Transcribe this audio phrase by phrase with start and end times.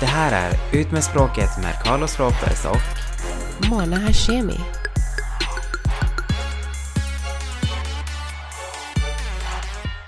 [0.00, 4.60] Det här är Ut med språket med Carlos Ropez och Mona Hashemi.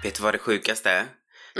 [0.03, 1.05] Vet du vad det sjukaste är?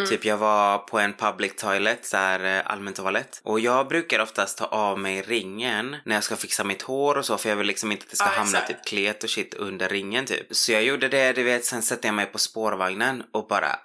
[0.09, 3.41] Typ jag var på en public toilet, så här eh, allmän toalett.
[3.45, 7.25] Och jag brukar oftast ta av mig ringen när jag ska fixa mitt hår och
[7.25, 8.69] så för jag vill liksom inte att det ska Ja, hamna exakt.
[8.69, 10.47] typ klet och shit under ringen typ.
[10.51, 13.77] Så jag gjorde det, du vet, sen sätter jag mig på spårvagnen och bara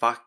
[0.00, 0.18] fuck.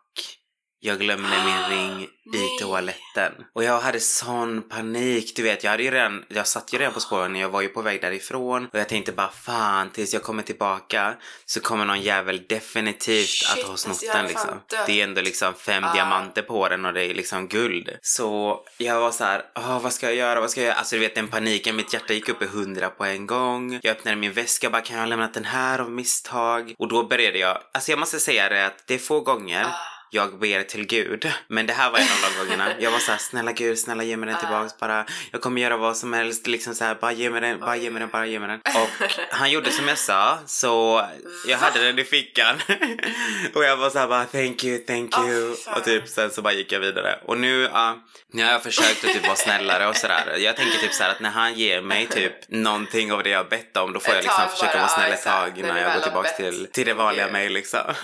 [0.84, 2.02] Jag glömde min ring
[2.34, 3.32] i toaletten.
[3.52, 5.36] Och jag hade sån panik.
[5.36, 7.68] Du vet, jag hade ju redan, jag satt ju redan på spårvagnen, jag var ju
[7.68, 8.68] på väg därifrån.
[8.72, 11.14] Och jag tänkte bara fan, tills jag kommer tillbaka
[11.46, 14.60] så kommer någon jävel definitivt att Shit, ha alltså, snott den liksom.
[14.86, 15.92] Det är ändå liksom fem Ah.
[15.94, 17.90] diamanter på den och det är liksom guld.
[18.02, 20.78] Så jag var så här, "Åh, vad ska jag göra, vad ska jag göra?
[20.78, 23.80] Alltså du vet den paniken, mitt hjärta gick upp i hundra på en gång.
[23.82, 26.74] Jag öppnade min väska bara, kan jag ha lämnat den här av misstag?
[26.78, 29.91] Och då började jag, alltså jag måste säga det att det är få gånger Ah.
[30.14, 31.32] Jag ber till Gud.
[31.48, 32.74] Men det här var en av de gångerna.
[32.78, 35.06] Jag var såhär, snälla Gud, snälla ge mig den tillbaks bara.
[35.30, 38.00] Jag kommer göra vad som helst, liksom såhär, bara ge mig den, bara ge mig
[38.00, 38.60] den, bara ge mig den.
[38.82, 38.88] Och
[39.30, 41.06] han gjorde som jag sa, så
[41.46, 42.56] jag hade den i fickan.
[43.54, 45.54] och jag var såhär bara, thank you, thank you.
[45.76, 47.18] och typ sen så bara gick jag vidare.
[47.24, 47.98] Och nu, ja,
[48.32, 50.36] nu har jag försökt att typ vara snällare och sådär.
[50.38, 53.76] Jag tänker typ såhär att när han ger mig typ någonting av det jag bett
[53.76, 56.66] om, då får jag liksom försöka vara snäll ett tag innan jag går tillbaks till,
[56.72, 57.94] till det vanliga mig liksom.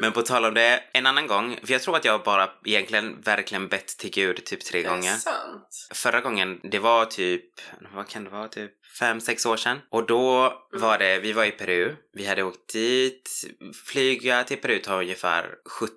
[0.00, 3.20] Men på tal om det, en annan gång, för jag tror att jag bara egentligen
[3.20, 5.12] verkligen bett till Gud typ tre Det är gånger.
[5.14, 5.88] sant.
[5.94, 7.44] Förra gången, det var typ,
[7.94, 9.80] vad kan det vara, typ fem, sex år sedan.
[9.90, 13.44] Och då var det, vi var i Peru, vi hade åkt dit,
[13.86, 15.50] flyga till Peru tar ungefär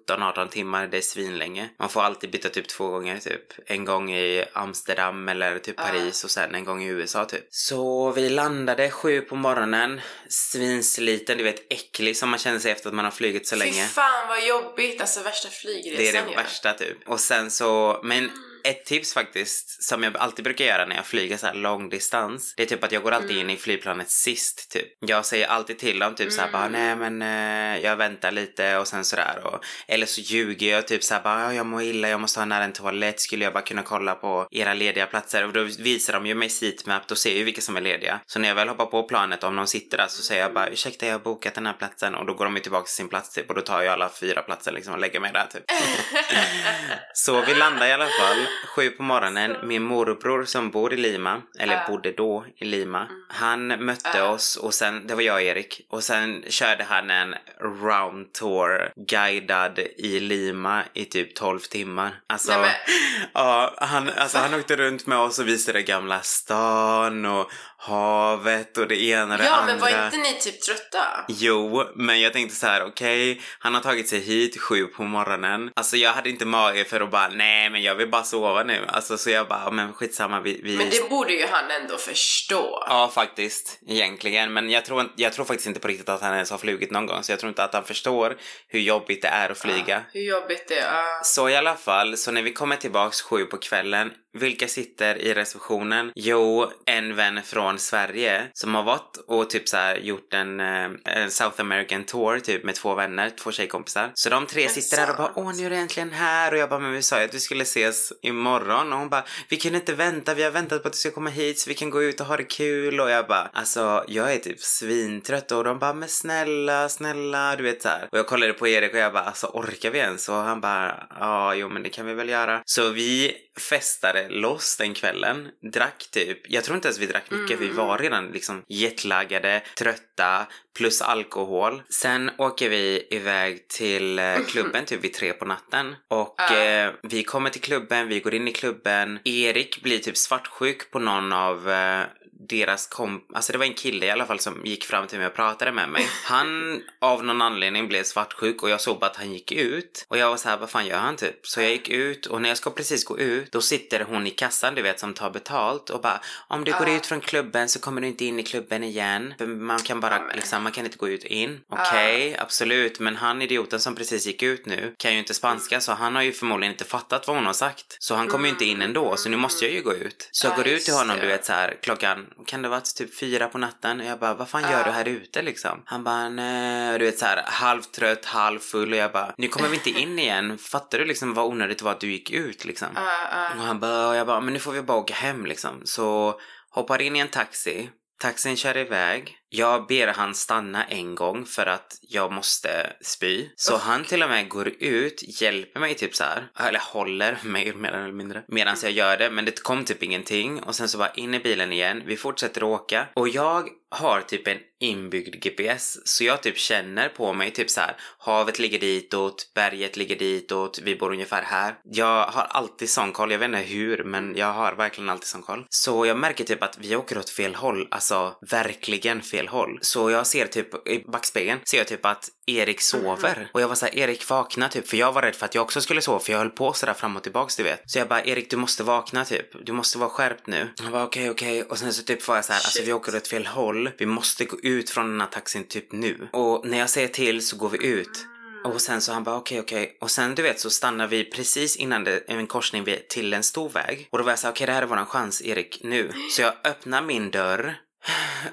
[0.07, 1.69] 17-18 timmar, det är svinlänge.
[1.79, 3.53] Man får alltid byta typ två gånger typ.
[3.65, 5.75] En gång i Amsterdam eller typ.
[5.75, 7.47] Paris och sen en gång i USA typ.
[7.49, 12.89] Så vi landade sju på morgonen, svinsliten, du vet äcklig som man känner sig efter
[12.89, 13.83] att man har flugit så länge.
[13.83, 16.35] Fy fan vad jobbigt, alltså värsta flygresan Det är det ju.
[16.35, 16.97] värsta typ.
[17.09, 18.31] Och sen så, men
[18.63, 22.53] ett tips faktiskt som jag alltid brukar göra när jag flyger så här lång distans.
[22.57, 24.87] Det är typ att jag går alltid in i flygplanet sist typ.
[24.99, 28.77] Jag säger alltid till dem typ så här bara nej men eh, jag väntar lite
[28.77, 31.81] och sen sådär och eller så ljuger jag typ så här bara "Ja, jag mår
[31.81, 35.05] illa, jag måste ha nära en toalett, skulle jag bara kunna kolla på era lediga
[35.05, 37.81] platser och då visar de ju mig seatmap, då ser jag ju vilka som är
[37.81, 38.19] lediga.
[38.25, 40.67] Så när jag väl hoppar på planet, om någon sitter där så säger jag bara
[40.67, 43.09] ursäkta jag har bokat den här platsen och då går de ju tillbaka till sin
[43.09, 45.63] plats typ och då tar jag alla fyra platser liksom och lägger mig där typ.
[47.13, 48.37] Så vi landar i alla fall
[48.75, 49.55] sju på morgonen.
[49.63, 51.81] Min morbror som bor i Lima, eller Ja.
[51.87, 54.29] bodde då i Lima, han mötte Ja.
[54.29, 58.91] oss och sen, det var jag och Erik, och sen körde han en round tour
[58.95, 62.19] guidad i Lima i typ 12 timmar.
[62.27, 62.95] Alltså, Nej, men-
[63.33, 68.87] ja, han, alltså han åkte runt med oss och visade Gamla stan och havet och
[68.87, 69.73] det ena och det Ja, andra.
[69.73, 71.05] men var inte ni typ trötta?
[71.27, 75.71] Jo, men jag tänkte så här: okej, han har tagit sig hit sju på morgonen.
[75.75, 78.85] Alltså jag hade inte mage för att bara, nej men jag vill bara sova nu.
[78.87, 80.61] Alltså så jag bara, men skitsamma vi...
[80.63, 80.77] vi...
[80.77, 82.83] Men det borde ju han ändå förstå.
[82.87, 83.79] Ja, faktiskt.
[83.87, 84.53] Egentligen.
[84.53, 87.05] Men jag tror, jag tror faktiskt inte på riktigt att han ens har flugit någon
[87.05, 87.23] gång.
[87.23, 90.03] Så jag tror inte att han förstår hur jobbigt det är att flyga.
[90.13, 90.93] Hur jobbigt det är.
[90.93, 91.21] Ja.
[91.23, 95.33] Så i alla fall, så när vi kommer tillbaks sju på kvällen, vilka sitter i
[95.33, 96.11] receptionen?
[96.15, 100.89] Jo, en vän från Sverige som har varit och typ så här gjort en, eh,
[101.05, 104.11] en South American tour typ med två vänner, två tjejkompisar.
[104.13, 106.69] Så de tre sitter där och bara åh nu är du äntligen här och jag
[106.69, 109.75] bara men vi sa ju att vi skulle ses imorgon och hon bara vi kan
[109.75, 112.03] inte vänta, vi har väntat på att du ska komma hit så vi kan gå
[112.03, 115.79] ut och ha det kul och jag bara alltså jag är typ svintrött och de
[115.79, 118.07] bara men snälla, snälla du vet så här.
[118.11, 120.29] Och jag kollade på Erik och jag bara alltså orkar vi ens?
[120.29, 122.61] Och han bara ja jo men det kan vi väl göra.
[122.65, 127.59] Så vi festade loss den kvällen, drack typ, jag tror inte ens vi drack mycket,
[127.59, 130.47] vi var redan liksom jetlaggade, trötta,
[130.77, 131.81] plus alkohol.
[131.89, 136.57] Sen åker vi iväg till eh, klubben typ vid tre på natten och Ja.
[136.57, 139.19] eh, vi kommer till klubben, vi går in i klubben.
[139.25, 142.01] Erik blir typ svartsjuk på någon av eh,
[142.49, 143.21] deras kom...
[143.33, 145.71] Alltså det var en kille i alla fall som gick fram till mig och pratade
[145.71, 146.07] med mig.
[146.23, 150.05] Han av någon anledning blev svartsjuk och jag såg bara att han gick ut.
[150.07, 151.47] Och jag var så här, vad fan gör han typ?
[151.47, 154.31] Så jag gick ut och när jag ska precis gå ut då sitter hon i
[154.31, 156.95] kassan du vet som tar betalt och bara om du går Ah.
[156.95, 159.33] ut från klubben så kommer du inte in i klubben igen.
[159.47, 160.35] Man kan bara men.
[160.35, 161.59] liksom, man kan inte gå ut in.
[161.69, 162.99] Okej, absolut.
[162.99, 166.21] Men han idioten som precis gick ut nu kan ju inte spanska så han har
[166.21, 167.97] ju förmodligen inte fattat vad hon har sagt.
[167.99, 170.29] Så han kommer ju inte in ändå så nu måste jag ju gå ut.
[170.31, 172.81] Så jag Ja, går ut till honom du vet så här klockan, kan det vara
[172.81, 173.99] typ fyra på natten?
[173.99, 174.83] Och jag bara, vad fan gör Ja.
[174.83, 175.81] du här ute liksom?
[175.85, 179.75] Han bara, nej, du vet så här halvtrött, halvfull och jag bara, nu kommer vi
[179.75, 180.57] inte in igen.
[180.57, 182.87] Fattar du liksom vad onödigt det var att du gick ut liksom?
[182.95, 183.49] Ja.
[183.57, 185.81] Och han bara, och jag bara, men nu får vi bara åka hem liksom.
[185.85, 186.39] Så
[186.71, 187.89] hoppar in i en taxi.
[188.21, 189.35] Taxin kör iväg.
[189.49, 193.49] Jag ber han stanna en gång för att jag måste spy.
[193.55, 197.73] Så han till och med går ut, hjälper mig typ så här, eller håller mig
[197.73, 199.31] mer eller mindre, medan jag gör det.
[199.31, 202.03] Men det kom typ ingenting och sen så bara in i bilen igen.
[202.05, 207.33] Vi fortsätter åka och jag har typ en inbyggd GPS så jag typ känner på
[207.33, 207.95] mig typ så här.
[208.19, 211.75] havet ligger ditåt, berget ligger ditåt, vi bor ungefär här.
[211.83, 215.41] Jag har alltid sån koll, jag vet inte hur men jag har verkligen alltid sån
[215.41, 215.65] koll.
[215.69, 219.79] Så jag märker typ att vi åker åt fel håll, alltså verkligen fel håll.
[219.81, 223.75] Så jag ser typ i backspegeln ser jag typ att Erik sover och jag var
[223.75, 226.31] såhär Erik vakna typ för jag var rädd för att jag också skulle sova för
[226.31, 227.81] jag höll på sådär fram och tillbaks du vet.
[227.85, 230.73] Så jag bara Erik du måste vakna typ, du måste vara skärpt nu.
[230.79, 233.27] Han bara okej okej och sen så typ var jag såhär alltså vi åker åt
[233.27, 236.29] fel håll, vi måste gå ut från den här taxin typ nu.
[236.33, 238.25] Och när jag säger till så går vi ut.
[238.63, 241.75] Och sen så han bara okej okej och sen du vet så stannar vi precis
[241.75, 244.07] innan det en korsning till en stor väg.
[244.11, 246.11] Och då var jag såhär okej det här är våran chans Erik nu.
[246.31, 247.75] Så jag öppnar min dörr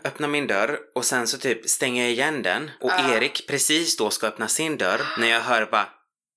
[0.05, 4.11] öppnar min dörr och sen så typ stänger jag igen den och Erik precis då
[4.11, 5.89] ska öppna sin dörr när jag hör bara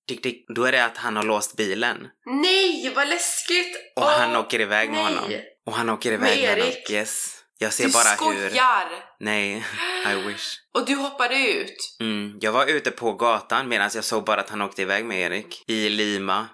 [0.07, 3.75] dick, dick, då är det att han har låst bilen Nej, vad läskigt!
[3.95, 5.15] och Åh, han åker iväg med nej.
[5.15, 5.31] honom.
[5.65, 6.65] Och han åker iväg med honom.
[6.67, 6.89] Erik?
[6.91, 7.35] Yes.
[7.61, 8.49] Jag ser Du bara hur...
[8.49, 8.87] skojar!
[9.19, 9.65] Nej,
[10.11, 10.55] I wish.
[10.75, 11.75] Och du hoppade ut?
[11.99, 12.37] Mm.
[12.41, 15.63] Jag var ute på gatan medan jag såg bara att han åkte iväg med Erik
[15.67, 16.47] i Lima,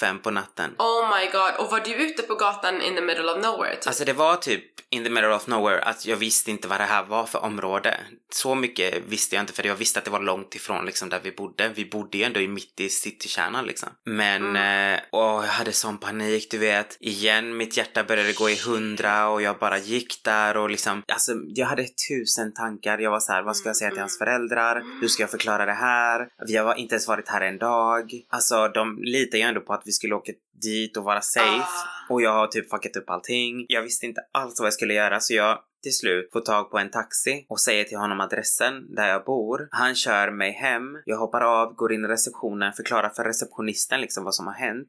[0.00, 0.70] fem på natten.
[0.78, 3.76] Oh my god, och var du ute på gatan in the middle of nowhere?
[3.76, 3.86] Typ?
[3.86, 6.84] Alltså det var typ in the middle of nowhere att jag visste inte vad det
[6.84, 8.00] här var för område.
[8.32, 11.20] Så mycket visste jag inte för jag visste att det var långt ifrån liksom där
[11.22, 11.68] vi bodde.
[11.74, 13.88] Vi bodde ju ändå i mitt i citykärnan liksom.
[14.04, 16.96] Men, eh, och jag hade sån panik du vet.
[17.00, 21.32] Igen, mitt hjärta började gå i hundra och jag bara gick där och liksom, alltså
[21.54, 22.98] jag hade tusen tankar.
[22.98, 24.82] Jag var så här, vad ska jag säga till hans föräldrar?
[25.00, 26.28] Hur ska jag förklara det här?
[26.46, 28.12] Vi har inte ens varit här en dag.
[28.28, 30.32] Alltså de litar ju ändå på att vi skulle åka
[30.62, 31.62] dit och vara safe.
[31.62, 32.12] Ah.
[32.12, 33.66] Och jag har typ fuckat upp allting.
[33.68, 36.78] Jag visste inte alls vad jag skulle göra så jag till slut får tag på
[36.78, 39.68] en taxi och säger till honom adressen där jag bor.
[39.70, 40.82] Han kör mig hem.
[41.04, 44.88] Jag hoppar av, går in i receptionen, förklarar för receptionisten liksom vad som har hänt.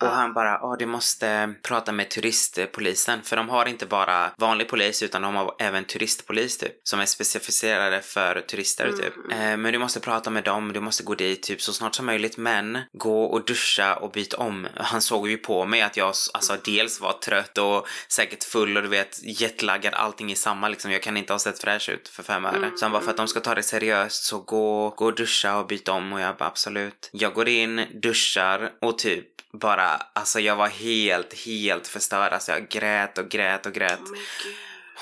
[0.00, 0.10] Och Ah.
[0.14, 5.02] han bara, ja du måste prata med turistpolisen för de har inte bara vanlig polis
[5.02, 9.32] utan de har även turistpolis typ som är specificerade för turister typ.
[9.32, 12.06] Eh, men du måste prata med dem, du måste gå dit typ så snart som
[12.06, 14.68] möjligt men gå och duscha och byt om.
[14.76, 18.82] Han såg ju på mig att jag alltså dels var trött och säkert full och
[18.82, 20.92] du vet jetlaggad, allting i samma liksom.
[20.92, 22.70] Jag kan inte ha sett fräsch ut för fem öre.
[22.76, 25.56] Så han bara, för att de ska ta det seriöst så gå, gå och duscha
[25.58, 27.10] och byt om och jag bara absolut.
[27.12, 32.32] Jag går in, duschar och typ bara, alltså jag var helt, helt förstörd.
[32.32, 34.00] Alltså jag grät och grät och grät.
[34.00, 34.16] Oh.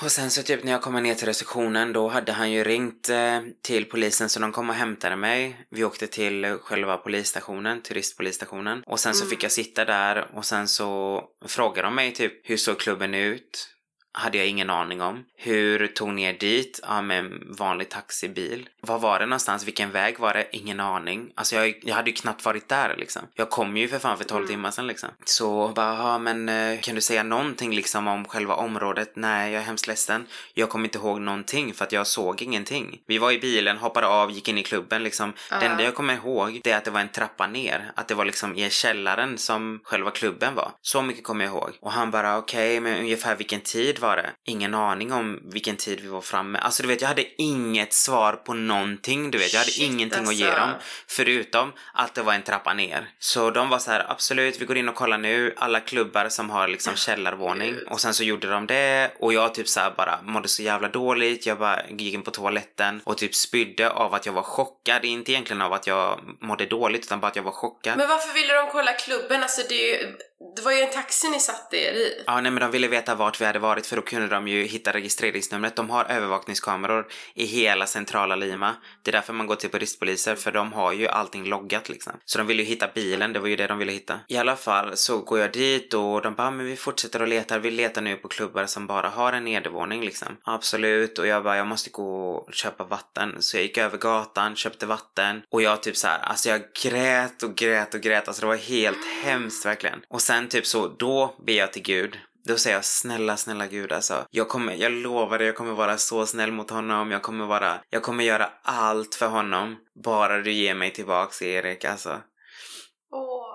[0.03, 3.09] Och sen så typ när jag kommer ner till receptionen då hade han ju ringt
[3.09, 5.65] eh, till polisen så de kom och hämtade mig.
[5.69, 8.83] Vi åkte till själva polisstationen, turistpolisstationen.
[8.85, 12.57] Och sen så fick jag sitta där och sen så frågade de mig typ hur
[12.57, 13.76] såg klubben ut?
[14.19, 15.23] Hade jag ingen aning om.
[15.35, 16.79] Hur tog ni er dit?
[16.83, 18.69] Ja, med en vanlig taxibil.
[18.81, 19.67] Var var det någonstans?
[19.67, 20.47] Vilken väg var det?
[20.51, 21.31] Ingen aning.
[21.35, 23.21] Alltså jag, jag hade ju knappt varit där liksom.
[23.33, 25.09] Jag kom ju för fan för 12 timmar sedan liksom.
[25.25, 29.11] Så bara, ja men eh, kan du säga någonting liksom om själva området?
[29.15, 30.25] Nej, jag är hemskt ledsen.
[30.53, 33.01] Jag kommer inte ihåg någonting för att jag såg ingenting.
[33.07, 35.33] Vi var i bilen, hoppade av, gick in i klubben liksom.
[35.49, 37.91] Det enda jag kommer ihåg det är att det var en trappa ner.
[37.95, 40.71] Att det var liksom i källaren som själva klubben var.
[40.81, 41.77] Så mycket kommer jag ihåg.
[41.81, 44.29] Och han bara, okej, men ungefär vilken tid det?
[44.45, 46.59] Ingen aning om vilken tid vi var framme.
[46.59, 49.31] Alltså du vet, jag hade inget svar på någonting.
[49.31, 50.61] Du vet, jag hade Shit, ingenting att ge alltså.
[50.61, 50.71] dem.
[51.07, 53.09] Förutom att det var en trappa ner.
[53.19, 55.53] Så de var så här, absolut, vi går in och kollar nu.
[55.57, 57.75] Alla klubbar som har liksom källarvåning.
[57.89, 59.11] Och sen så gjorde de det.
[59.19, 61.45] Och jag typ så här bara mådde så jävla dåligt.
[61.45, 65.05] Jag bara gick in på toaletten och typ spydde av att jag var chockad.
[65.05, 67.97] Inte egentligen av att jag mådde dåligt utan bara att jag var chockad.
[67.97, 69.43] Men varför ville de kolla klubben?
[69.43, 70.17] Alltså det, är ju,
[70.55, 72.23] det var ju en taxi ni satte er i.
[72.27, 74.63] Ja, nej men de ville veta vart vi hade varit för då kunde de ju
[74.63, 75.75] hitta registreringsnumret.
[75.75, 78.75] De har övervakningskameror i hela centrala Lima.
[79.01, 82.13] Det är därför man går till polispoliser för de har ju allting loggat liksom.
[82.25, 84.19] Så de ville ju hitta bilen, det var ju det de ville hitta.
[84.27, 87.59] I alla fall så går jag dit och de bara, men vi fortsätter och letar.
[87.59, 90.37] Vi letar nu på klubbar som bara har en nedervåning liksom.
[90.43, 91.19] Absolut.
[91.19, 93.35] Och jag bara, jag måste gå och köpa vatten.
[93.39, 97.43] Så jag gick över gatan, köpte vatten och jag typ så här, alltså jag grät
[97.43, 98.27] och grät och grät.
[98.27, 100.01] Alltså det var helt hemskt verkligen.
[100.09, 102.19] Och sen typ så, då ber jag till Gud.
[102.47, 104.25] Då säger jag snälla, snälla gud alltså.
[104.31, 107.11] Jag kommer, jag lovar dig, jag kommer vara så snäll mot honom.
[107.11, 109.75] Jag kommer vara, jag kommer göra allt för honom.
[110.03, 112.21] Bara du ger mig tillbaks Erik alltså.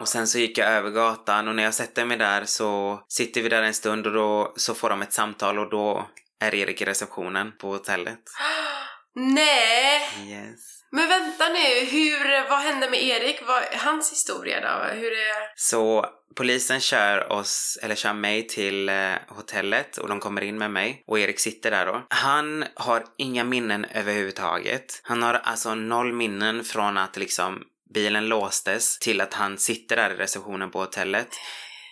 [0.01, 3.43] Och sen så gick jag över gatan och när jag sätter mig där så sitter
[3.43, 6.07] vi där en stund och då så får de ett samtal och då
[6.41, 8.21] är Erik i receptionen på hotellet.
[9.15, 10.01] Nej!
[10.29, 10.83] Yes.
[10.95, 13.43] Men vänta nu, hur, vad hände med Erik?
[13.47, 14.95] Vad, hans historia då?
[14.95, 15.53] Hur är...
[15.57, 20.71] Så polisen kör oss, eller kör mig till eh, hotellet och de kommer in med
[20.71, 22.07] mig och Erik sitter där då.
[22.09, 25.01] Han har inga minnen överhuvudtaget.
[25.03, 27.63] Han har alltså noll minnen från att liksom
[27.95, 31.29] bilen låstes till att han sitter där i receptionen på hotellet.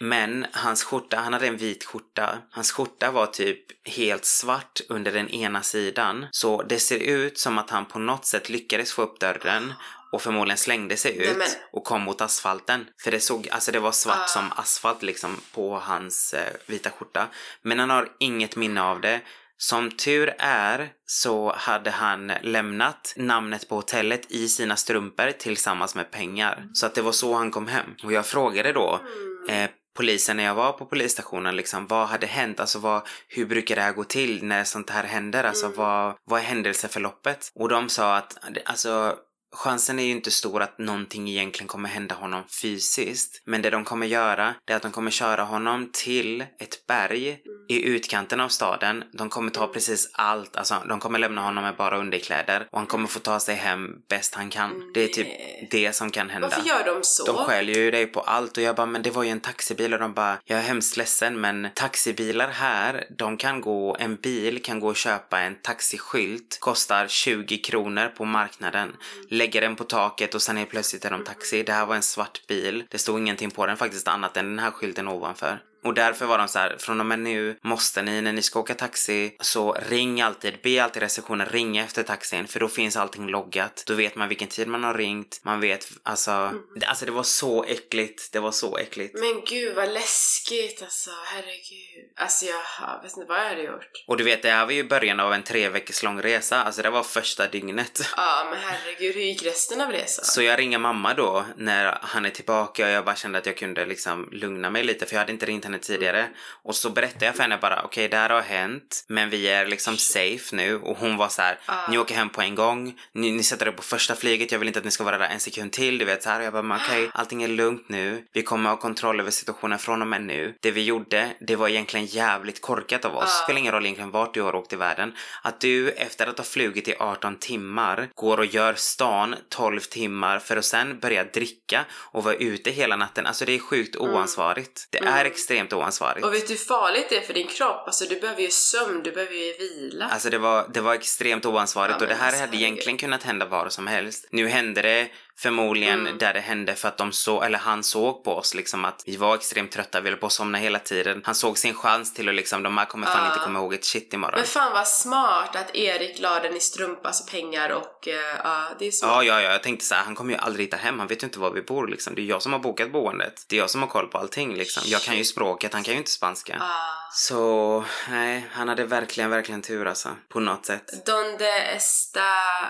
[0.02, 2.38] Men hans skjorta, han hade en vit skjorta.
[2.50, 6.26] Hans skjorta var typ helt svart under den ena sidan.
[6.30, 9.72] Så det ser ut som att han på något sätt lyckades få upp dörren
[10.12, 12.86] och förmodligen slängde sig ut men- och kom mot asfalten.
[13.02, 14.26] För det såg, alltså det var svart Ah.
[14.26, 17.26] som asfalt liksom på hans eh, vita skjorta.
[17.62, 19.20] Men han har inget minne av det.
[19.56, 26.10] Som tur är så hade han lämnat namnet på hotellet i sina strumpor tillsammans med
[26.10, 26.66] pengar.
[26.72, 27.94] Så att det var så han kom hem.
[28.04, 29.00] Och jag frågade då
[29.48, 32.60] eh, polisen när jag var på polisstationen liksom, vad hade hänt?
[32.60, 35.44] Alltså vad, hur brukar det här gå till när sånt här händer?
[35.44, 37.48] Alltså vad, vad är händelseförloppet?
[37.54, 39.16] Och de sa att, alltså
[39.52, 43.42] chansen är ju inte stor att någonting egentligen kommer hända honom fysiskt.
[43.44, 47.38] Men det de kommer göra, det är att de kommer köra honom till ett berg
[47.70, 49.04] i utkanten av staden.
[49.12, 52.86] De kommer ta precis allt, alltså de kommer lämna honom med bara underkläder och han
[52.86, 54.92] kommer få ta sig hem bäst han kan.
[54.94, 55.68] Det är typ Nej.
[55.70, 56.48] det som kan hända.
[56.48, 57.26] Varför gör de så?
[57.26, 59.94] De skäller ju dig på allt och jag bara, men det var ju en taxibil
[59.94, 64.62] och de bara, jag är hemskt ledsen men taxibilar här, de kan gå, en bil
[64.62, 68.96] kan gå och köpa en taxiskylt, kostar 20 kronor på marknaden,
[69.28, 71.62] lägga den på taket och sen är plötsligt är de taxi.
[71.62, 74.58] Det här var en svart bil, det stod ingenting på den faktiskt annat än den
[74.58, 75.60] här skylten ovanför.
[75.82, 78.60] Och därför var de så här, från och med nu måste ni när ni ska
[78.60, 83.28] åka taxi så ring alltid, be alltid receptionen ringa efter taxin för då finns allting
[83.28, 83.84] loggat.
[83.86, 87.22] Då vet man vilken tid man har ringt, man vet alltså, det- alltså det var
[87.22, 89.14] så äckligt, det var så äckligt.
[89.20, 92.10] Men gud vad läskigt alltså, herregud.
[92.16, 94.04] Alltså jag vet inte vad jag hade gjort.
[94.06, 96.82] Och du vet, det här var ju början av en tre veckors lång resa, alltså
[96.82, 98.00] det var första dygnet.
[98.16, 100.24] Ja men herregud, hur gick resten av resan?
[100.24, 103.56] Så jag ringer mamma då när han är tillbaka och jag bara kände att jag
[103.56, 106.28] kunde liksom lugna mig lite för jag hade inte ringt henne tidigare.
[106.64, 109.66] Och så berättade jag för henne bara okej det här har hänt men vi är
[109.66, 111.90] liksom safe nu och hon var så här Ah.
[111.90, 114.68] ni åker hem på en gång, ni, ni sätter er på första flyget, jag vill
[114.68, 116.38] inte att ni ska vara där en sekund till, du vet så här.
[116.40, 120.02] Och jag bara okej allting är lugnt nu, vi kommer ha kontroll över situationen från
[120.02, 120.54] och med nu.
[120.62, 123.44] Det vi gjorde, det var egentligen jävligt korkat av oss, Ah.
[123.44, 125.14] spelar ingen roll egentligen vart du har åkt i världen.
[125.42, 130.38] Att du efter att ha flugit i 18 timmar går och gör stan 12 timmar
[130.38, 133.26] för att sen börja dricka och vara ute hela natten.
[133.26, 134.86] Alltså det är sjukt oansvarigt.
[134.90, 136.18] Det är extremt oansvarigt.
[136.18, 136.28] Mm.
[136.28, 137.86] Och vet du hur farligt det är för din kropp?
[137.86, 140.08] Alltså du behöver ju sömn, du behöver ju vila.
[140.08, 143.22] Alltså det var, det var extremt oansvarigt Ja, och det här alltså, hade egentligen kunnat
[143.22, 144.26] hända var som helst.
[144.30, 145.08] Nu hände det
[145.42, 146.18] förmodligen Mm.
[146.18, 149.16] där det hände för att de såg, eller han såg på oss liksom att vi
[149.16, 151.22] var extremt trötta, vi höll på att somna hela tiden.
[151.24, 153.32] Han såg sin chans till att liksom, de här kommer fan Ja.
[153.32, 154.34] inte komma ihåg ett shit imorgon.
[154.40, 158.68] Men fan vad smart att Erik la den i strumpa, alltså pengar och eh, ja,
[158.78, 159.06] det är så.
[159.06, 161.22] Ja, ja, ja, jag tänkte så här, han kommer ju aldrig hitta hem, han vet
[161.22, 162.14] ju inte var vi bor liksom.
[162.14, 163.44] Det är jag som har bokat boendet.
[163.48, 164.82] Det är jag som har koll på allting liksom.
[164.86, 166.56] Jag kan ju språket, han kan ju inte spanska.
[166.60, 167.10] Ah.
[167.12, 170.08] Så, nej, han hade verkligen, verkligen tur alltså.
[170.28, 171.06] På något sätt.
[171.06, 172.20] Donde está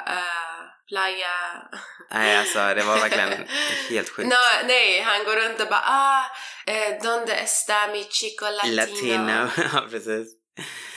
[0.07, 0.50] eh,
[0.91, 1.37] playa?
[2.11, 3.33] Nej, alltså det var verkligen
[3.91, 4.29] helt sjukt.
[4.29, 6.25] No, nej, han går runt och bara ah,
[6.67, 8.77] eh, donde está mi chico latino?
[8.77, 9.51] Latino.
[9.73, 10.40] ja, precis.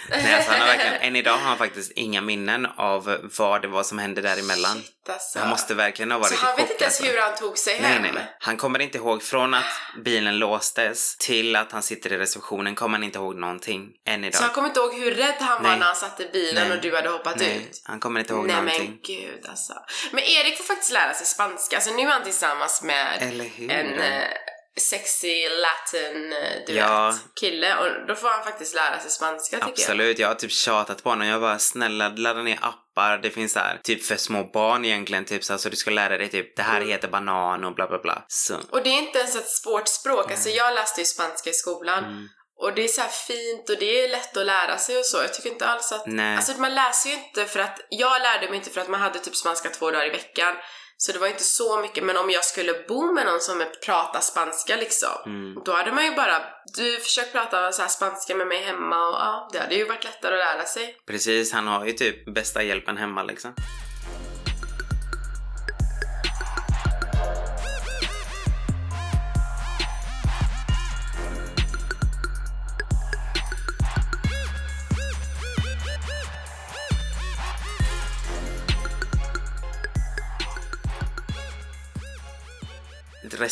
[0.10, 3.68] Nej, alltså han har verkligen, än idag har han faktiskt inga minnen av vad det
[3.68, 4.78] var som hände däremellan.
[4.82, 5.40] Shit, alltså.
[5.40, 7.12] Han måste verkligen ha varit Så i han chock vet inte ens alltså.
[7.14, 8.02] hur han tog sig Nej, hem?
[8.02, 8.36] nej, nej.
[8.40, 9.66] Han kommer inte ihåg från att
[10.06, 14.36] bilen låstes till att han sitter i receptionen kommer han inte ihåg någonting än idag.
[14.36, 15.80] Så han kommer inte ihåg hur rädd han var Nej.
[15.80, 16.78] när han satt i bilen Nej.
[16.78, 17.82] och du hade hoppat Nej, ut?
[17.86, 18.86] han kommer inte ihåg Nej någonting.
[18.90, 19.74] men gud alltså.
[20.12, 21.76] Men Erik får faktiskt lära sig spanska.
[21.76, 23.72] Alltså nu är han tillsammans med Eller hur?
[23.72, 24.24] en eh,
[24.82, 27.08] sexy latin, eh, du Ja.
[27.08, 27.78] vet, kille.
[27.78, 31.10] Och då får han faktiskt lära sig spanska tycker Absolut, jag har typ tjatat på
[31.10, 31.28] honom.
[31.28, 33.18] Jag bara snälla ladda ner appar.
[33.18, 36.56] Det finns här typ för små barn egentligen typ så, du ska lära dig typ
[36.56, 36.90] det här Mm.
[36.90, 38.26] heter banan och bla bla bla.
[38.28, 38.54] Så.
[38.54, 38.62] jag.
[38.74, 40.32] Och det är inte ens ett svårt språk.
[40.32, 42.04] Alltså jag läste ju spanska i skolan.
[42.04, 42.28] Mm.
[42.58, 45.18] Och det är så fint och det är lätt att lära sig och så.
[45.18, 46.08] Jag tycker inte alls att...
[46.08, 46.36] Nej.
[46.36, 47.80] Alltså man läser ju inte för att...
[47.90, 50.56] Jag lärde mig inte för att man hade typ spanska två dagar i veckan.
[51.06, 52.04] Så det var inte så mycket.
[52.04, 55.10] Men om jag skulle bo med någon som pratar spanska liksom.
[55.26, 55.64] Mm.
[55.66, 56.42] Då hade man ju bara...
[56.78, 60.34] Du försöker prata så spanska med mig hemma och ja, det hade ju varit lättare
[60.34, 60.98] att lära sig.
[61.08, 63.54] Precis, han har ju typ bästa hjälpen hemma liksom.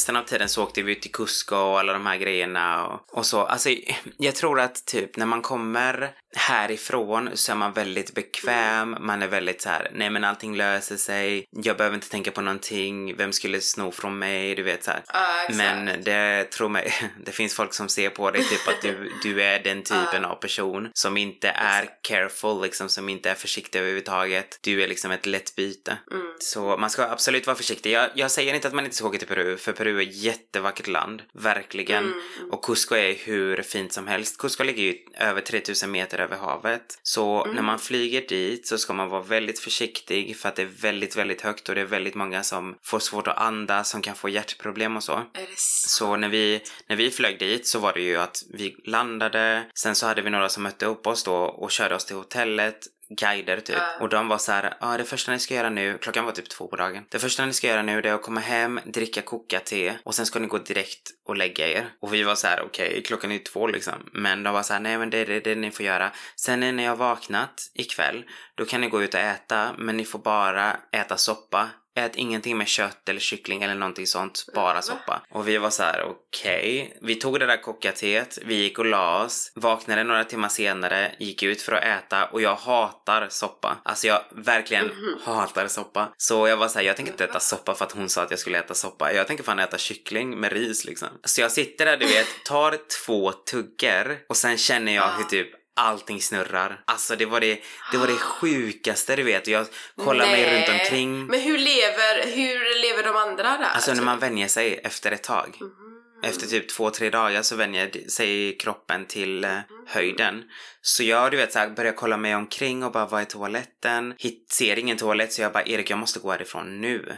[0.01, 3.17] Resten av tiden så åkte vi ut till Cusco och alla de här grejerna och,
[3.17, 3.41] och så.
[3.41, 3.69] Alltså,
[4.17, 9.27] jag tror att typ när man kommer härifrån så är man väldigt bekväm, man är
[9.27, 13.33] väldigt så här, nej men allting löser sig, jag behöver inte tänka på någonting, vem
[13.33, 14.99] skulle sno från mig, du vet så här.
[14.99, 15.57] Exakt.
[15.57, 16.93] Men det, tro mig,
[17.25, 20.35] det finns folk som ser på dig typ att du, du är den typen av
[20.35, 24.59] person som inte är careful, liksom, som inte är försiktig överhuvudtaget.
[24.61, 25.97] Du är liksom ett lätt byte.
[26.11, 26.33] Mm.
[26.39, 27.91] Så man ska absolut vara försiktig.
[27.91, 30.15] Jag, jag säger inte att man inte ska åka till Peru, för Peru är ett
[30.15, 31.21] jättevackert land.
[31.33, 32.03] Verkligen.
[32.03, 32.51] Mm.
[32.51, 34.37] Och Cusco är hur fint som helst.
[34.37, 36.99] Cusco ligger ju över 3000 meter över havet.
[37.03, 37.55] Så Mm.
[37.55, 41.15] när man flyger dit så ska man vara väldigt försiktig för att det är väldigt,
[41.15, 44.29] väldigt högt och det är väldigt många som får svårt att andas, som kan få
[44.29, 45.13] hjärtproblem och så.
[45.13, 45.89] Är det så?
[45.89, 49.95] Så när vi, när vi flög dit så var det ju att vi landade, sen
[49.95, 52.87] så hade vi några som mötte upp oss då och körde oss till hotellet
[53.17, 53.75] guider typ.
[53.77, 53.97] Ja.
[53.99, 56.49] Och de var så här, ja det första ni ska göra nu, klockan var typ
[56.49, 57.05] två på dagen.
[57.09, 60.15] Det första ni ska göra nu det är att komma hem, dricka koka te och
[60.15, 61.89] sen ska ni gå direkt och lägga er.
[62.01, 63.93] Och vi var så här, okej klockan är ju två liksom.
[64.13, 66.11] Men de var så här, nej men det är det, det ni får göra.
[66.35, 68.23] Sen när ni har vaknat ikväll,
[68.55, 71.69] då kan ni gå ut och äta, men ni får bara äta soppa.
[71.95, 75.21] Ät ingenting med kött eller kyckling eller någonting sånt, bara soppa.
[75.31, 76.97] Och vi var så här: okej.
[77.01, 81.43] Vi tog det där kokateet, vi gick och la oss, vaknade några timmar senare, gick
[81.43, 83.77] ut för att äta och jag hatar soppa.
[83.83, 84.91] Alltså jag verkligen
[85.23, 86.13] hatar soppa.
[86.17, 88.31] Så jag var så här: jag tänker inte äta soppa för att hon sa att
[88.31, 89.13] jag skulle äta soppa.
[89.13, 91.09] Jag tänker fan äta kyckling med ris liksom.
[91.23, 95.60] Så jag sitter där du vet, tar två tuggor och sen känner jag hur typ
[95.75, 96.83] allting snurrar.
[96.85, 97.59] Alltså det var det,
[97.91, 99.41] det var det sjukaste du vet.
[99.41, 101.25] Och jag kollar mig runt omkring.
[101.25, 103.69] Men hur lever, hur lever de andra där?
[103.73, 104.05] Alltså när typ?
[104.05, 105.57] man vänjer sig efter ett tag.
[105.61, 105.91] Mhm.
[106.23, 110.43] Efter typ två, tre dagar så vänjer sig kroppen till eh, höjden.
[110.81, 114.13] Så jag du vet så här, börjar kolla mig omkring och bara vad är toaletten?
[114.17, 117.17] Hit, ser ingen toalett så jag bara Erik jag måste gå härifrån nu.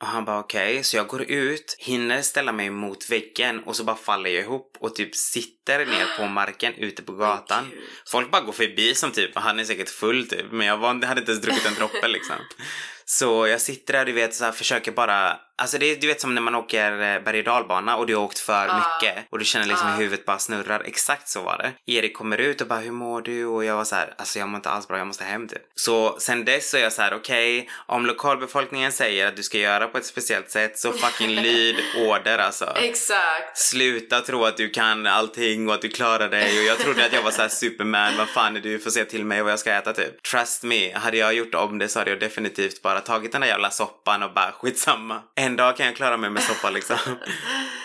[0.00, 3.84] Och han bara okej, så jag går ut, hinner ställa mig mot väggen och så
[3.84, 7.64] bara faller jag ihop och typ sitter ner på marken ute på gatan.
[7.70, 7.82] Gud.
[8.06, 11.20] Folk bara går förbi som typ, han är säkert full typ, men jag var, hade
[11.20, 12.36] inte ens druckit en droppe liksom.
[13.04, 16.20] Så jag sitter där du vet så här, försöker bara, alltså det är du vet
[16.20, 18.76] som när man åker eh, berg och dalbana och du har åkt för Ah.
[19.02, 19.90] mycket och du känner liksom Ah.
[19.92, 20.82] hur huvudet bara snurrar.
[20.84, 21.92] Exakt så var det.
[21.92, 23.46] Erik kommer ut och bara hur mår du?
[23.46, 25.62] Och jag var så här, alltså jag mår inte alls bra, jag måste hem typ.
[25.74, 29.58] Så sen dess så är jag så här, okej, om lokalbefolkningen säger att du ska
[29.58, 32.72] göra på ett speciellt sätt så fucking lyd order alltså.
[32.76, 33.58] Exakt.
[33.58, 37.12] Sluta tro att du kan allting och att du klarar dig och jag trodde att
[37.12, 39.58] jag var så här superman, vad fan är du att säga till mig vad jag
[39.58, 40.22] ska äta typ.
[40.22, 43.48] Trust me, hade jag gjort om det så hade jag definitivt bara tagit den där
[43.48, 45.22] jävla soppan och bara skitsamma.
[45.36, 46.96] En dag kan jag klara mig med soppa liksom.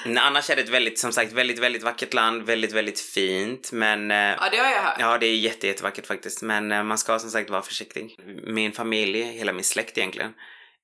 [0.19, 4.11] Annars är det ett väldigt, som sagt, väldigt, väldigt vackert land, väldigt, väldigt fint men
[4.11, 4.95] eh, Ja, det har jag hört.
[4.99, 6.41] Ja, det är jätte, jättevackert faktiskt.
[6.41, 8.19] Men eh, man ska som sagt vara försiktig.
[8.47, 10.33] Min familj, hela min släkt egentligen,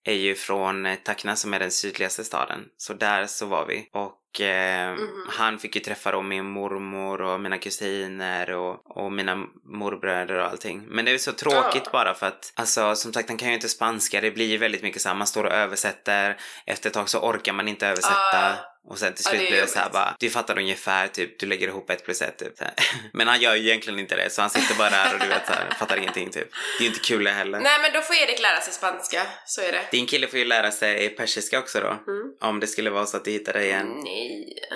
[0.04, 2.60] är ju från eh, Tacna som är den sydligaste staden.
[2.78, 3.90] Så där så var vi.
[3.94, 5.26] Och eh, Mhm.
[5.30, 10.46] han fick ju träffa då min mormor och mina kusiner och, och mina morbröder och
[10.46, 10.84] allting.
[10.88, 11.90] Men det är så tråkigt Ja.
[11.92, 14.22] bara för att, alltså som sagt han kan ju inte spanska.
[14.22, 16.38] Det blir ju väldigt mycket så här, man står och översätter.
[16.66, 18.16] Efter ett tag så orkar man inte översätta.
[18.34, 18.54] Ja.
[18.88, 19.94] Och sen till Ja, slut är blir det så här jobbigt.
[19.94, 22.54] bara, du fattar ungefär typ, du lägger ihop ett plus ett typ.
[23.14, 25.48] Men han gör ju egentligen inte det så han sitter bara där och du vet
[25.48, 26.48] så här, fattar ingenting typ.
[26.52, 27.60] Det är ju inte kul det heller.
[27.60, 29.22] Nej, men då får Erik lära sig spanska.
[29.46, 29.82] Så är det.
[29.92, 31.88] Din kille får ju lära sig persiska också då.
[32.12, 32.34] Mm.
[32.42, 33.88] Om det skulle vara så att du hittar det igen.
[34.04, 34.21] Nej.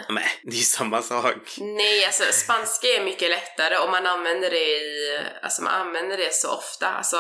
[0.10, 1.58] Men det är ju samma sak.
[1.58, 6.34] Nej, alltså spanska är mycket lättare och man använder det i, alltså man använder det
[6.34, 6.88] så ofta.
[6.88, 7.18] Alltså,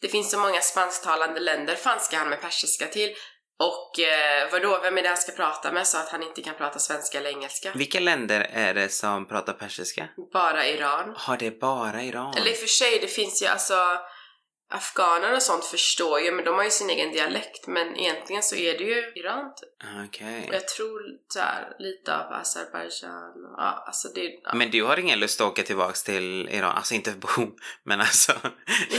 [0.00, 1.74] det finns så många spansktalande länder.
[1.74, 3.14] Fan ska han med persiska till?
[3.60, 6.54] Och eh, vadå, vem är det han ska prata med så att han inte kan
[6.54, 7.72] prata svenska eller engelska?
[7.74, 10.08] Vilka länder är det som pratar persiska?
[10.32, 11.14] Bara Iran.
[11.16, 12.34] Har det bara Iran?
[12.36, 13.74] Eller i och för sig, det finns ju alltså
[14.70, 17.66] afghaner och sånt förstår ju, men de har ju sin egen dialekt.
[17.66, 19.68] Men egentligen så är det ju Iran typ.
[20.06, 20.44] Okej.
[20.48, 24.40] Och jag tror så här, lite av Azerbaijan och, ja, alltså det...
[24.44, 24.54] Ja.
[24.54, 26.76] Men du har ingen lust att åka tillbaks till Iran?
[26.76, 27.46] Alltså inte bo,
[27.82, 28.32] men alltså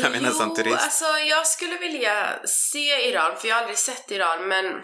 [0.02, 0.84] jag menar som turist.
[0.84, 4.82] alltså jag skulle vilja se Iran, för jag har aldrig sett Iran, men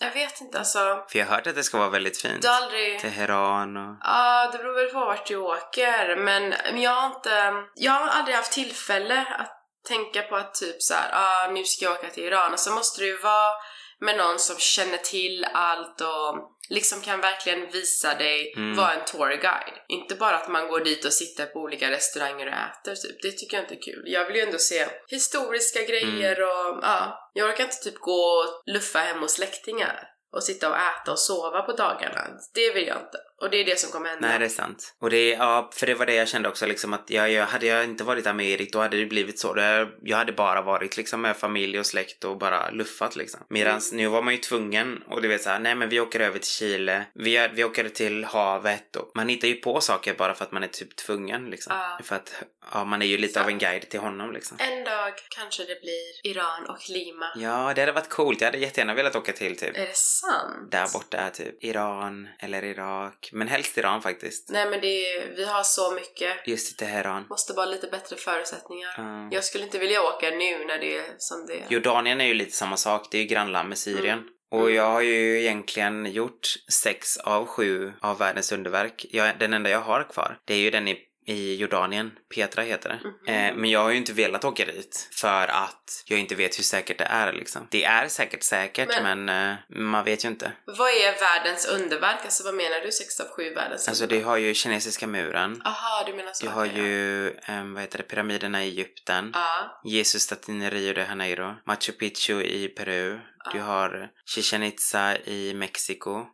[0.00, 1.04] jag vet inte alltså.
[1.08, 2.42] För jag har hört att det ska vara väldigt fint.
[2.42, 3.00] Det har aldrig...
[3.00, 3.96] Teheran och...
[4.00, 7.52] Ja, det beror väl på vart du åker, men men jag har inte...
[7.74, 11.84] Jag har aldrig haft tillfälle att tänka på att typ så här, ah, nu ska
[11.84, 13.52] jag åka till Iran, och så måste ju vara
[14.00, 18.76] med någon som känner till allt och liksom kan verkligen visa dig, Mm.
[18.76, 19.74] vara en tourguide.
[19.88, 23.22] Inte bara att man går dit och sitter på olika restauranger och äter typ.
[23.22, 24.02] Det tycker jag inte är kul.
[24.06, 26.48] Jag vill ju ändå se historiska grejer Mm.
[26.48, 30.76] och ja, jag orkar inte typ gå och luffa hem hos släktingar och sitta och
[30.76, 32.26] äta och sova på dagarna.
[32.54, 33.18] Det vill jag inte.
[33.42, 34.28] Och det är det som kommer hända.
[34.28, 34.94] Nej, det är sant.
[35.00, 37.66] Och det, ja, för det var det jag kände också liksom att jag, jag, hade
[37.66, 39.54] jag inte varit där med Erik då hade det blivit så.
[39.54, 43.40] Det, jag hade bara varit liksom med familj och släkt och bara luffat liksom.
[43.48, 46.38] Medans nu var man ju tvungen och du vet såhär, nej men vi åker över
[46.38, 50.44] till Chile, vi, vi åker till havet och man hittar ju på saker bara för
[50.44, 51.72] att man är typ tvungen liksom.
[51.76, 51.98] Ja.
[52.04, 52.42] För att,
[52.72, 54.56] ja man är ju lite av en guide till honom liksom.
[54.60, 57.32] En dag kanske det blir Iran och Lima.
[57.36, 58.40] Ja, det hade varit coolt.
[58.40, 60.70] Jag hade jättegärna velat åka till typ Är det sant?
[60.70, 63.23] där borta typ Iran eller Irak.
[63.32, 64.50] Men helst Iran faktiskt.
[64.50, 66.46] Nej men det är, vi har så mycket.
[66.46, 67.26] Just i Teheran.
[67.30, 68.94] Måste bara lite bättre förutsättningar.
[68.96, 69.28] Ja.
[69.32, 71.66] Jag skulle inte vilja åka nu när det är som det är.
[71.68, 74.18] Jordanien är ju lite samma sak, det är ju grannland med Syrien.
[74.18, 74.28] Mm.
[74.50, 79.06] Och jag har ju egentligen gjort sex av sju av världens underverk.
[79.10, 82.12] Jag, den enda jag har kvar, det är ju den i, i Jordanien.
[82.34, 83.00] Petra heter det.
[83.04, 83.14] Mhm.
[83.26, 86.62] Eh, men jag har ju inte velat åka dit för att jag inte vet hur
[86.62, 87.68] säkert det är liksom.
[87.70, 90.52] Det är säkert säkert men, eh, man vet ju inte.
[90.64, 92.24] Vad är världens underverk?
[92.24, 92.92] Alltså vad menar du?
[92.92, 95.62] Sex av sju världens Alltså du har ju kinesiska muren.
[95.64, 96.46] Aha, du menar så.
[96.46, 99.30] Du har okej, ju, eh, vad heter det, pyramiderna i Egypten.
[99.34, 99.80] Ja.
[99.84, 101.54] Jesus-statyn i Rio de Janeiro.
[101.66, 103.18] Machu Picchu i Peru.
[103.52, 106.26] Du har Chichen Itza i Mexiko.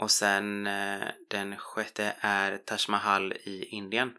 [0.00, 4.12] Och sen eh, den sjätte är Taj Mahal i Indien.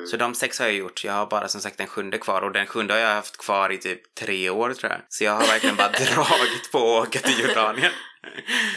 [0.00, 0.06] Mhm.
[0.06, 1.04] Så de sex har jag gjort.
[1.04, 3.72] Jag har bara som sagt den sjunde kvar och den sjunde har jag haft kvar
[3.72, 5.00] i typ tre år tror jag.
[5.08, 7.92] Så jag har verkligen bara dragit på att åka till Jordanien.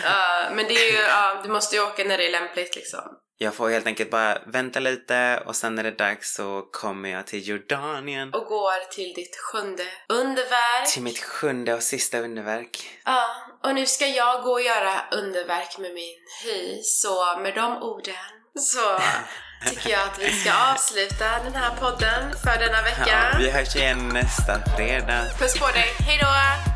[0.04, 3.18] Ja, men det är ju, ja, du måste ju åka när det är lämpligt liksom.
[3.38, 7.10] Jag får helt enkelt bara vänta lite och sen när det är dags så kommer
[7.10, 8.34] jag till Jordanien.
[8.34, 10.88] Och går till ditt sjunde underverk.
[10.94, 13.00] Till mitt sjunde och sista underverk.
[13.06, 13.26] Ja,
[13.64, 16.82] och nu ska jag gå och göra underverk med min hy.
[16.84, 18.16] Så med de orden
[18.60, 19.00] så
[19.70, 23.08] tycker jag att vi ska avsluta den här podden för denna vecka.
[23.08, 25.26] Ja, vi hörs igen nästa fredag.
[25.40, 26.73] Puss på dig, hejdå!